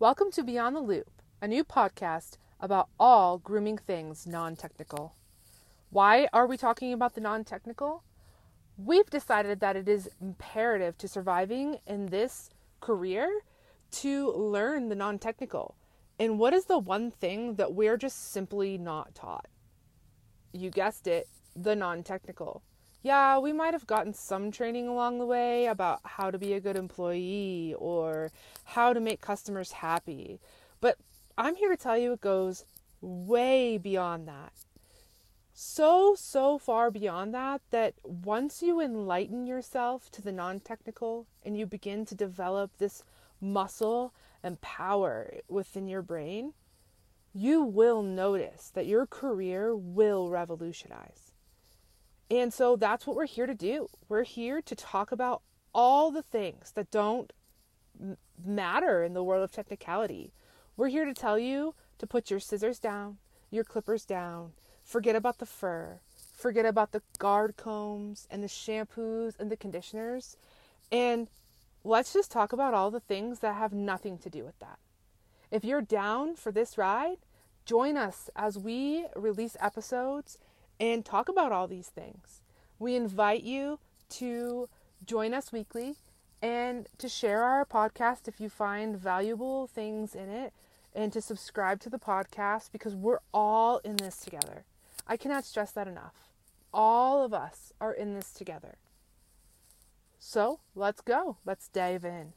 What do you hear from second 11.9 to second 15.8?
this career to learn the non technical.